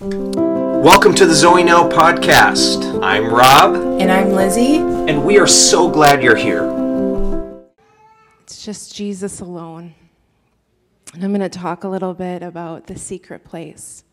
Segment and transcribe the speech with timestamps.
[0.00, 3.02] Welcome to the Zoe Now podcast.
[3.02, 4.76] I'm Rob, And I'm Lizzie.
[4.76, 6.62] and we are so glad you're here.
[8.44, 9.96] It's just Jesus alone.
[11.14, 14.04] And I'm going to talk a little bit about the secret place.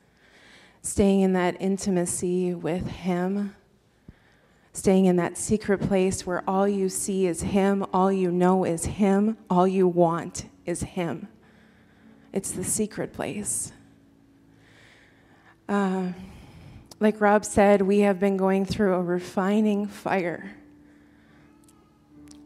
[0.81, 3.55] Staying in that intimacy with Him.
[4.73, 8.85] Staying in that secret place where all you see is Him, all you know is
[8.85, 11.27] Him, all you want is Him.
[12.33, 13.71] It's the secret place.
[15.67, 16.11] Uh,
[16.99, 20.55] like Rob said, we have been going through a refining fire.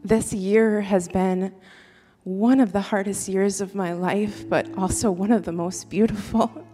[0.02, 1.54] This year has been
[2.24, 6.66] one of the hardest years of my life, but also one of the most beautiful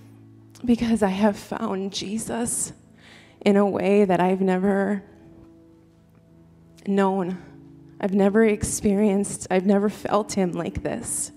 [0.64, 2.72] because I have found Jesus
[3.44, 5.02] in a way that I've never
[6.86, 7.38] known.
[8.00, 11.32] I've never experienced, I've never felt him like this.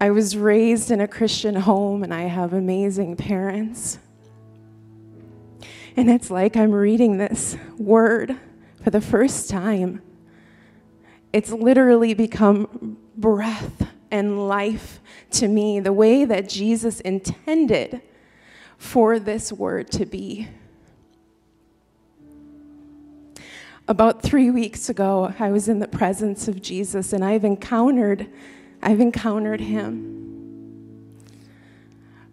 [0.00, 3.98] I was raised in a Christian home and I have amazing parents.
[5.96, 8.36] And it's like I'm reading this word
[8.82, 10.02] for the first time.
[11.32, 15.00] It's literally become breath and life
[15.32, 18.00] to me, the way that Jesus intended
[18.78, 20.48] for this word to be.
[23.86, 28.28] About three weeks ago, I was in the presence of Jesus and I've encountered,
[28.84, 30.10] I've encountered him.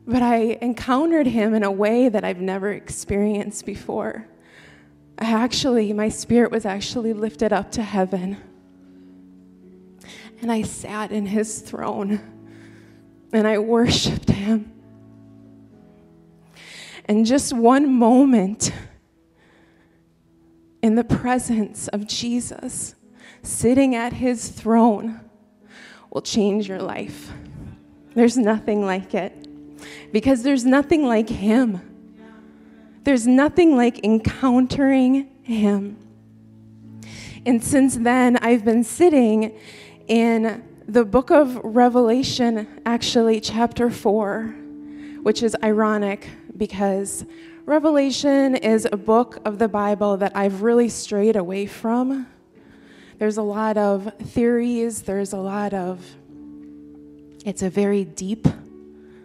[0.06, 4.28] But I encountered him in a way that I've never experienced before.
[5.18, 8.36] I actually, my spirit was actually lifted up to heaven.
[10.42, 12.20] And I sat in his throne
[13.32, 14.74] and I worshiped him.
[17.06, 18.74] And just one moment
[20.82, 22.96] in the presence of Jesus,
[23.42, 25.22] sitting at his throne,
[26.12, 27.32] will change your life.
[28.14, 29.48] There's nothing like it
[30.12, 31.82] because there's nothing like him.
[33.04, 35.98] There's nothing like encountering him.
[37.46, 39.58] And since then, I've been sitting
[40.08, 44.56] in the book of Revelation, actually, chapter 4,
[45.24, 47.26] which is ironic because
[47.66, 52.28] Revelation is a book of the Bible that I've really strayed away from.
[53.22, 56.04] There's a lot of theories, there's a lot of,
[57.46, 58.48] it's a very deep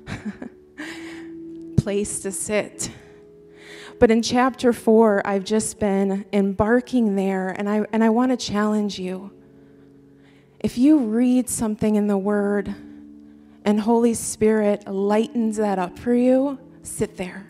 [1.78, 2.90] place to sit.
[3.98, 8.36] But in chapter 4, I've just been embarking there, and I, and I want to
[8.36, 9.32] challenge you.
[10.60, 12.74] If you read something in the Word
[13.64, 17.46] and Holy Spirit lightens that up for you, sit there.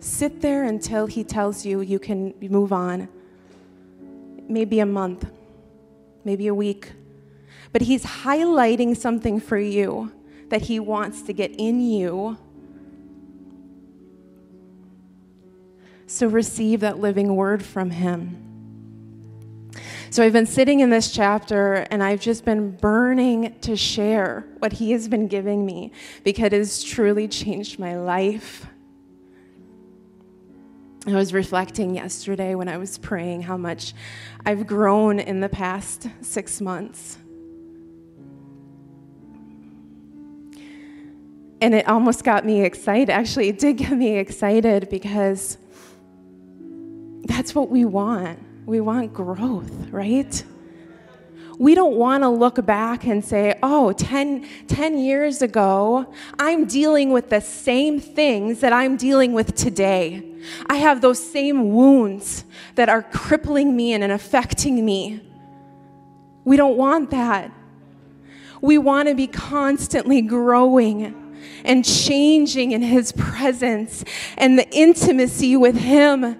[0.00, 3.08] Sit there until He tells you you can move on.
[4.50, 5.30] Maybe a month,
[6.24, 6.92] maybe a week.
[7.72, 10.12] But He's highlighting something for you
[10.48, 12.36] that He wants to get in you.
[16.06, 18.50] So receive that living word from Him.
[20.10, 24.72] So I've been sitting in this chapter and I've just been burning to share what
[24.72, 25.92] he has been giving me
[26.24, 28.66] because it has truly changed my life.
[31.10, 33.94] I was reflecting yesterday when I was praying how much
[34.46, 37.18] I've grown in the past six months.
[41.62, 43.10] And it almost got me excited.
[43.10, 45.58] Actually, it did get me excited because
[47.24, 48.38] that's what we want.
[48.66, 50.42] We want growth, right?
[51.60, 57.12] We don't want to look back and say, oh, 10, 10 years ago, I'm dealing
[57.12, 60.22] with the same things that I'm dealing with today.
[60.70, 65.20] I have those same wounds that are crippling me and affecting me.
[66.44, 67.52] We don't want that.
[68.62, 71.14] We want to be constantly growing
[71.62, 74.02] and changing in His presence
[74.38, 76.38] and the intimacy with Him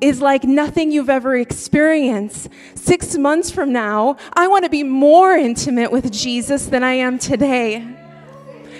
[0.00, 2.48] is like nothing you've ever experienced.
[2.74, 7.18] Six months from now, I want to be more intimate with Jesus than I am
[7.18, 7.86] today.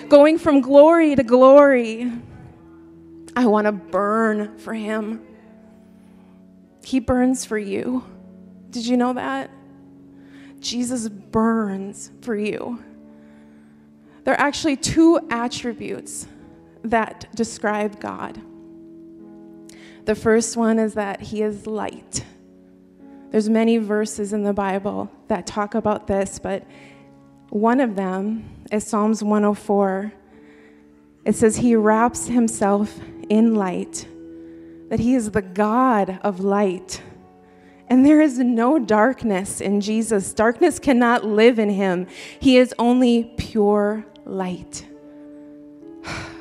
[0.09, 2.11] Going from glory to glory,
[3.35, 5.21] I want to burn for Him.
[6.83, 8.03] He burns for you.
[8.69, 9.49] Did you know that?
[10.59, 12.83] Jesus burns for you.
[14.23, 16.27] There are actually two attributes
[16.83, 18.41] that describe God.
[20.05, 22.23] The first one is that he is light.
[23.31, 26.63] There's many verses in the Bible that talk about this, but
[27.49, 30.13] one of them is Psalms 104.
[31.25, 32.99] It says he wraps himself
[33.29, 34.07] in light,
[34.89, 37.01] that he is the God of light.
[37.87, 40.33] And there is no darkness in Jesus.
[40.33, 42.07] Darkness cannot live in him.
[42.39, 44.85] He is only pure light.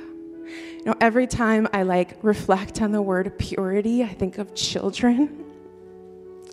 [0.85, 5.45] You know, every time I like reflect on the word purity, I think of children.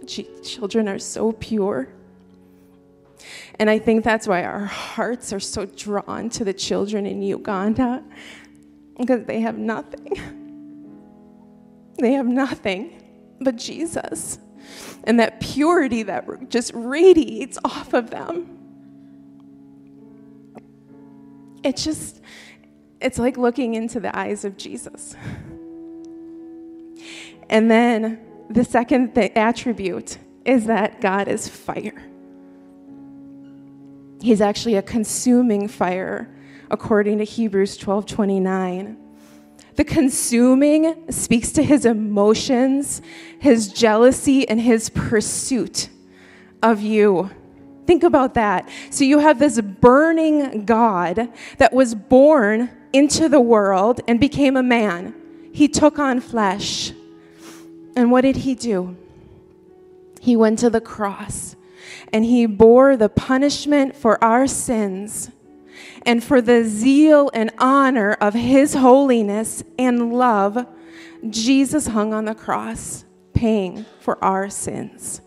[0.07, 1.89] children are so pure.
[3.59, 8.03] And I think that's why our hearts are so drawn to the children in Uganda
[8.97, 10.13] because they have nothing.
[11.99, 13.03] They have nothing
[13.41, 14.39] but Jesus
[15.03, 18.57] and that purity that just radiates off of them.
[21.63, 22.21] It's just,
[23.01, 25.15] it's like looking into the eyes of Jesus.
[27.49, 28.19] And then
[28.49, 32.03] the second th- attribute is that God is fire.
[34.21, 36.33] He's actually a consuming fire,
[36.69, 38.97] according to Hebrews 12 29.
[39.75, 43.01] The consuming speaks to his emotions,
[43.39, 45.89] his jealousy, and his pursuit
[46.61, 47.31] of you.
[47.85, 48.69] Think about that.
[48.89, 54.63] So you have this burning God that was born into the world and became a
[54.63, 55.15] man.
[55.53, 56.93] He took on flesh.
[57.95, 58.95] And what did he do?
[60.21, 61.55] He went to the cross
[62.13, 65.31] and he bore the punishment for our sins
[66.05, 70.65] and for the zeal and honor of his holiness and love,
[71.29, 75.21] Jesus hung on the cross, paying for our sins.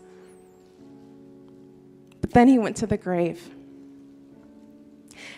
[2.25, 3.51] But then he went to the grave.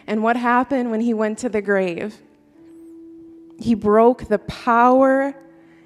[0.08, 2.22] And what happened when he went to the grave?
[3.60, 5.36] He broke the power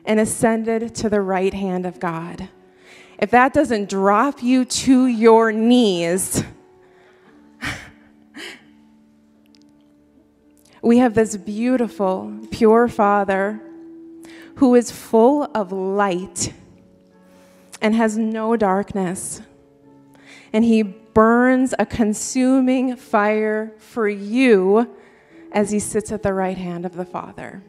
[0.06, 2.50] and ascended to the right hand of God.
[3.18, 6.44] If that doesn't drop you to your knees,
[10.83, 13.59] we have this beautiful, pure Father
[14.57, 16.54] who is full of light
[17.81, 19.42] and has no darkness.
[20.53, 24.95] And he burns a consuming fire for you
[25.51, 27.63] as he sits at the right hand of the Father.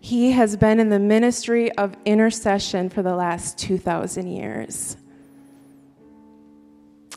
[0.00, 4.96] He has been in the ministry of intercession for the last 2,000 years.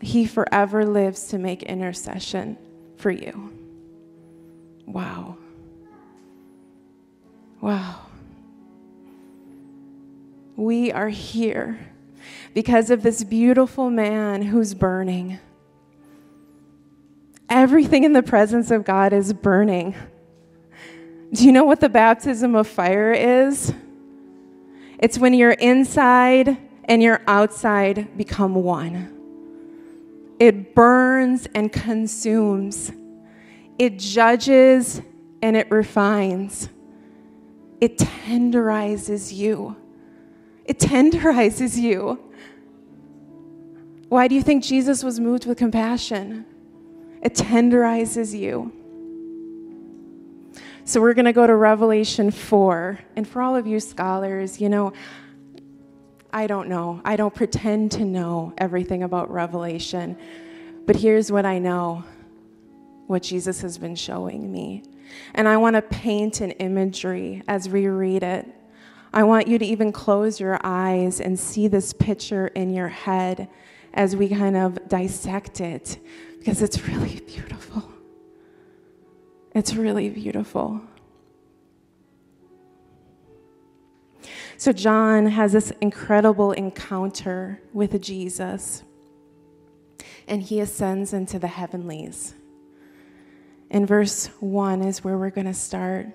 [0.02, 2.58] He forever lives to make intercession
[2.98, 3.52] for you.
[4.86, 5.38] Wow.
[7.60, 8.02] Wow.
[10.56, 11.80] We are here
[12.54, 15.40] because of this beautiful man who's burning.
[17.50, 19.96] Everything in the presence of God is burning.
[21.34, 23.74] Do you know what the baptism of fire is?
[25.00, 29.12] It's when your inside and your outside become one.
[30.40, 32.92] It burns and consumes.
[33.78, 35.02] It judges
[35.42, 36.70] and it refines.
[37.82, 39.76] It tenderizes you.
[40.66, 42.20] It tenderizes you.
[44.10, 46.46] Why do you think Jesus was moved with compassion?
[47.22, 48.72] It tenderizes you.
[50.84, 53.00] So we're going to go to Revelation 4.
[53.16, 54.94] And for all of you scholars, you know,
[56.32, 57.02] I don't know.
[57.04, 60.18] I don't pretend to know everything about Revelation.
[60.86, 62.04] But here's what I know
[63.08, 64.84] what Jesus has been showing me.
[65.34, 68.48] And I want to paint an imagery as we read it.
[69.16, 73.48] I want you to even close your eyes and see this picture in your head
[73.94, 75.98] as we kind of dissect it
[76.38, 77.90] because it's really beautiful.
[79.54, 80.82] It's really beautiful.
[84.58, 88.84] So, John has this incredible encounter with Jesus,
[90.28, 92.34] and he ascends into the heavenlies.
[93.70, 96.08] In verse 1 is where we're going to start.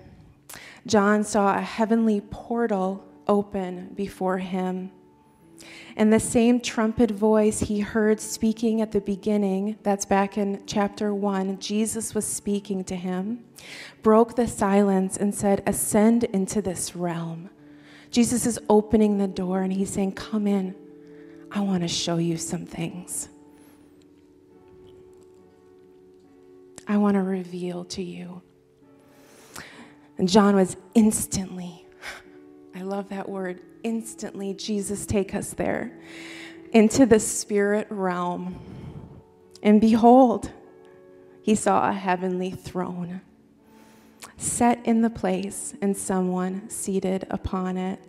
[0.85, 4.91] John saw a heavenly portal open before him.
[5.95, 11.13] And the same trumpet voice he heard speaking at the beginning, that's back in chapter
[11.13, 13.43] 1, Jesus was speaking to him,
[14.01, 17.49] broke the silence and said, Ascend into this realm.
[18.09, 20.75] Jesus is opening the door and he's saying, Come in.
[21.51, 23.29] I want to show you some things.
[26.87, 28.41] I want to reveal to you.
[30.21, 31.83] And John was instantly,
[32.75, 35.99] I love that word, instantly, Jesus, take us there
[36.73, 38.59] into the spirit realm.
[39.63, 40.51] And behold,
[41.41, 43.21] he saw a heavenly throne
[44.37, 47.99] set in the place and someone seated upon it.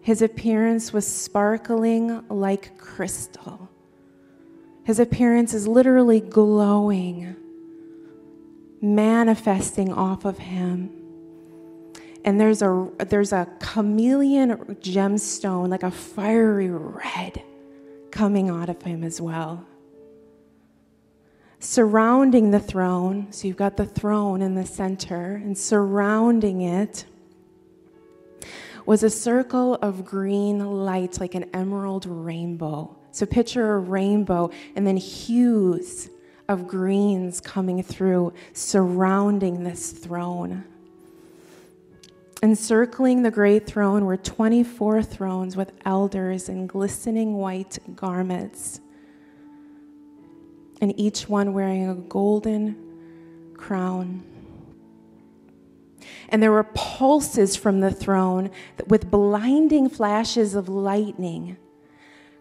[0.00, 3.70] His appearance was sparkling like crystal
[4.88, 7.36] his appearance is literally glowing,
[8.80, 10.90] manifesting off of him.
[12.24, 17.42] And there's a, there's a carnelian gemstone, like a fiery red,
[18.10, 19.64] coming out of him as well.
[21.60, 27.04] Surrounding the throne, so you've got the throne in the center, and surrounding it
[28.86, 32.96] was a circle of green light, like an emerald rainbow.
[33.10, 36.08] So picture a rainbow and then hues
[36.48, 40.64] of greens coming through, surrounding this throne.
[42.42, 48.80] Encircling the great throne were 24 thrones with elders in glistening white garments,
[50.80, 52.76] and each one wearing a golden
[53.56, 54.22] crown.
[56.30, 58.50] And there were pulses from the throne
[58.86, 61.56] with blinding flashes of lightning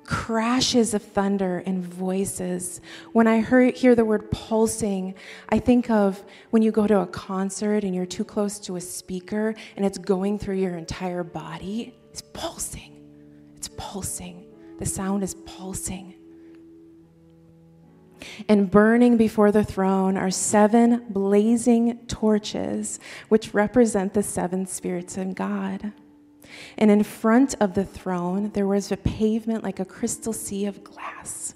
[0.07, 2.81] crashes of thunder and voices.
[3.11, 5.13] When I hear, hear the word pulsing,
[5.49, 8.81] I think of when you go to a concert and you're too close to a
[8.81, 11.93] speaker and it's going through your entire body.
[12.09, 13.03] It's pulsing.
[13.55, 14.45] It's pulsing.
[14.79, 16.15] The sound is pulsing.
[18.49, 25.35] And burning before the throne are seven blazing torches, which represent the seven spirits of
[25.35, 25.91] God.
[26.77, 30.83] And in front of the throne, there was a pavement like a crystal sea of
[30.83, 31.55] glass,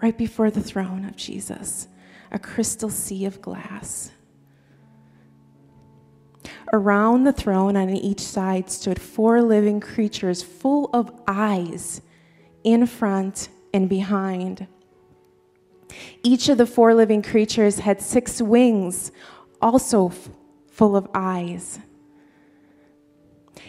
[0.00, 1.88] right before the throne of Jesus,
[2.30, 4.10] a crystal sea of glass.
[6.72, 12.00] Around the throne on each side stood four living creatures full of eyes
[12.64, 14.66] in front and behind.
[16.22, 19.12] Each of the four living creatures had six wings,
[19.60, 20.10] also
[20.66, 21.78] full of eyes.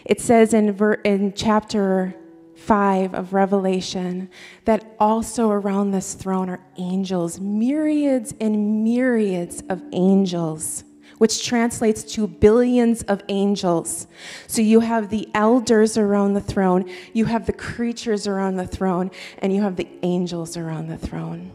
[0.04, 2.14] It says in, ver- in chapter
[2.56, 4.30] 5 of Revelation
[4.64, 10.84] that also around this throne are angels, myriads and myriads of angels,
[11.18, 14.06] which translates to billions of angels.
[14.46, 19.10] So you have the elders around the throne, you have the creatures around the throne,
[19.38, 21.52] and you have the angels around the throne.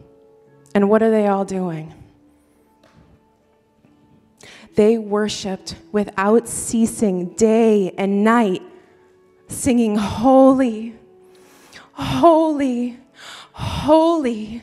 [0.74, 1.99] And what are they all doing?
[4.74, 8.62] They worshiped without ceasing day and night,
[9.48, 10.94] singing, Holy,
[11.92, 12.98] holy,
[13.52, 14.62] holy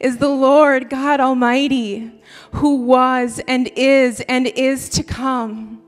[0.00, 2.12] is the Lord God Almighty,
[2.52, 5.82] who was and is and is to come.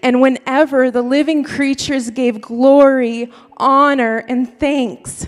[0.00, 5.26] And whenever the living creatures gave glory, honor, and thanks,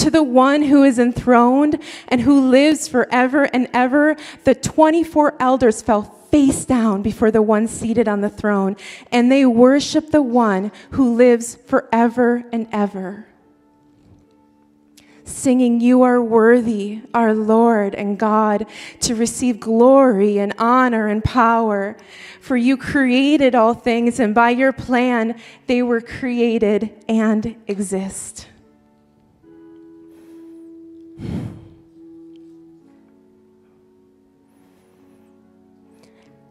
[0.00, 1.78] to the one who is enthroned
[2.08, 7.66] and who lives forever and ever, the 24 elders fell face down before the one
[7.66, 8.76] seated on the throne,
[9.12, 13.26] and they worship the one who lives forever and ever.
[15.24, 18.66] Singing, You are worthy, our Lord and God,
[19.00, 21.96] to receive glory and honor and power.
[22.40, 28.46] For you created all things, and by your plan they were created and exist.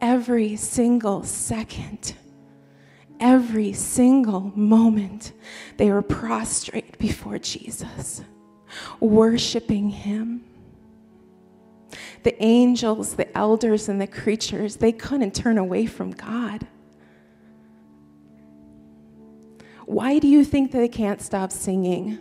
[0.02, 2.16] Every single second,
[3.20, 5.34] every single moment,
[5.78, 8.24] they were prostrate before Jesus,
[9.00, 10.44] worshiping him.
[12.24, 16.68] The angels, the elders, and the creatures, they couldn't turn away from God.
[19.86, 22.20] Why do you think they can't stop singing?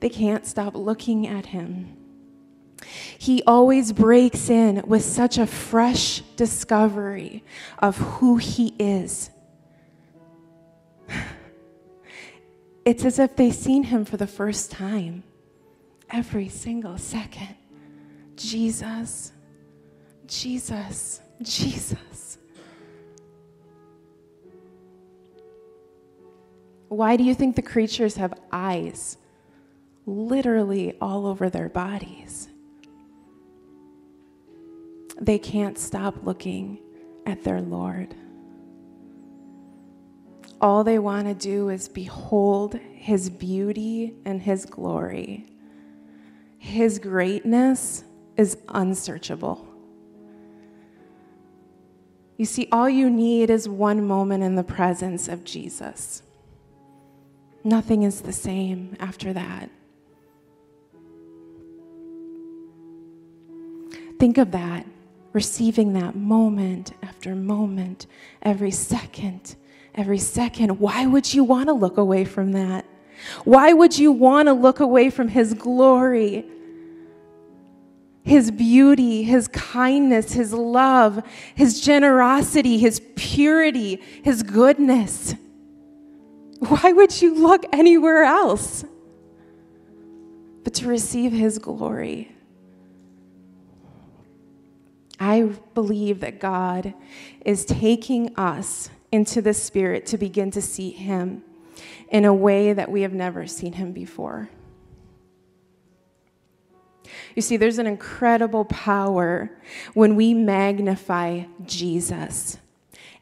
[0.00, 2.03] They can't stop looking at him.
[3.24, 7.42] He always breaks in with such a fresh discovery
[7.78, 9.30] of who he is.
[12.84, 15.22] It's as if they've seen him for the first time
[16.10, 17.54] every single second.
[18.36, 19.32] Jesus,
[20.26, 22.36] Jesus, Jesus.
[26.88, 29.16] Why do you think the creatures have eyes?
[30.06, 32.50] literally all over their bodies.
[35.20, 36.78] They can't stop looking
[37.26, 38.14] at their Lord.
[40.60, 45.46] All they want to do is behold His beauty and His glory.
[46.58, 48.04] His greatness
[48.36, 49.66] is unsearchable.
[52.36, 56.22] You see, all you need is one moment in the presence of Jesus.
[57.62, 59.70] Nothing is the same after that.
[64.18, 64.86] Think of that,
[65.34, 68.06] receiving that moment after moment,
[68.40, 69.56] every second,
[69.94, 70.78] every second.
[70.80, 72.86] Why would you want to look away from that?
[73.44, 76.46] Why would you want to look away from His glory?
[78.22, 81.22] His beauty, His kindness, His love,
[81.54, 85.34] His generosity, His purity, His goodness.
[86.60, 88.84] Why would you look anywhere else?
[90.64, 92.33] but to receive His glory.
[95.18, 95.42] I
[95.74, 96.94] believe that God
[97.44, 101.44] is taking us into the Spirit to begin to see Him
[102.08, 104.48] in a way that we have never seen Him before.
[107.34, 109.50] You see, there's an incredible power
[109.92, 112.58] when we magnify Jesus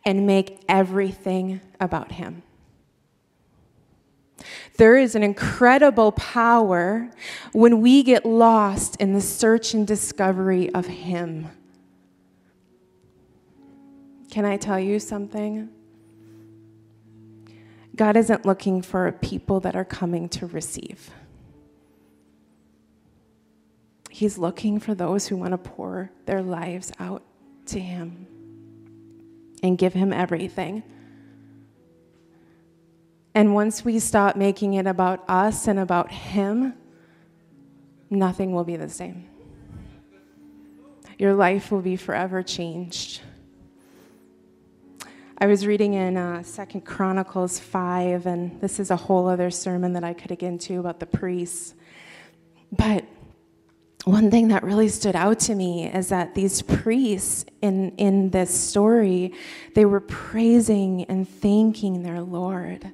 [0.04, 2.42] and make everything about Him.
[4.76, 7.10] There is an incredible power
[7.52, 11.48] when we get lost in the search and discovery of Him.
[14.32, 15.68] Can I tell you something?
[17.94, 21.10] God isn't looking for people that are coming to receive.
[24.08, 27.22] He's looking for those who want to pour their lives out
[27.66, 28.26] to Him
[29.62, 30.82] and give Him everything.
[33.34, 36.72] And once we stop making it about us and about Him,
[38.08, 39.28] nothing will be the same.
[41.18, 43.20] Your life will be forever changed.
[45.42, 49.92] I was reading in uh, Second Chronicles 5, and this is a whole other sermon
[49.94, 51.74] that I could get into about the priests.
[52.70, 53.04] But
[54.04, 58.54] one thing that really stood out to me is that these priests in, in this
[58.54, 59.34] story,
[59.74, 62.92] they were praising and thanking their Lord.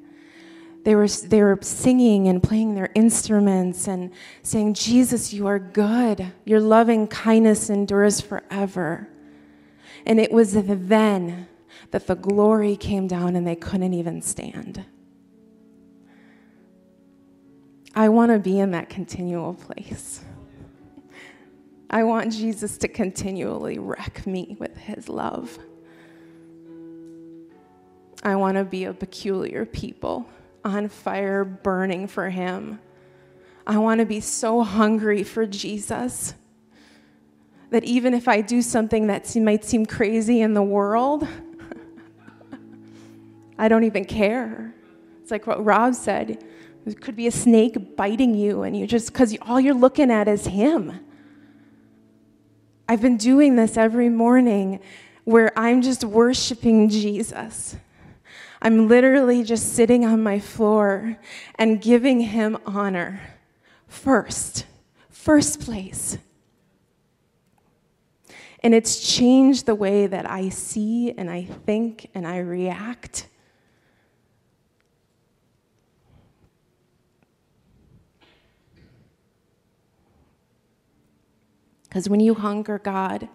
[0.85, 4.11] They were, they were singing and playing their instruments and
[4.43, 6.33] saying, Jesus, you are good.
[6.47, 9.07] Your loving kindness endures forever.
[10.07, 11.47] And it was then
[11.91, 14.85] that the glory came down and they couldn't even stand.
[17.95, 20.23] I want to be in that continual place.
[21.91, 25.59] I want Jesus to continually wreck me with his love.
[28.23, 30.29] I want to be a peculiar people
[30.65, 32.79] on fire, burning for him.
[33.67, 36.35] I want to be so hungry for Jesus
[37.71, 41.27] that even if I do something that might seem crazy in the world,
[43.59, 44.75] I don't even care.
[45.21, 46.43] It's like what Rob said.
[46.87, 50.29] It could be a snake biting you, and you just, because all you're looking at
[50.29, 51.01] is him.
[52.89, 54.81] I've been doing this every morning
[55.25, 57.77] where I'm just worshiping Jesus.
[58.63, 61.19] I'm literally just sitting on my floor
[61.57, 63.21] and giving him honor
[63.87, 64.65] first,
[65.11, 66.17] first place.
[68.63, 73.29] And it's changed the way that I see and I think and I react.
[81.89, 83.29] Because when you hunger God,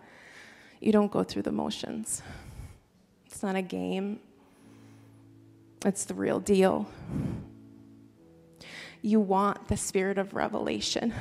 [0.79, 2.21] you don't go through the motions.
[3.25, 4.19] It's not a game,
[5.85, 6.87] it's the real deal.
[9.01, 11.13] You want the spirit of revelation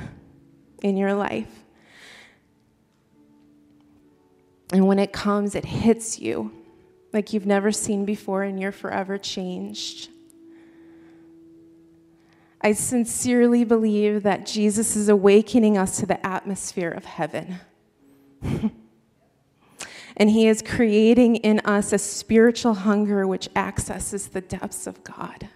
[0.81, 1.63] in your life.
[4.71, 6.51] And when it comes, it hits you
[7.11, 10.09] like you've never seen before, and you're forever changed.
[12.63, 17.59] I sincerely believe that Jesus is awakening us to the atmosphere of heaven.
[20.17, 25.49] and he is creating in us a spiritual hunger which accesses the depths of God.